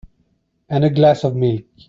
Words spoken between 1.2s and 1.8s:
of milk.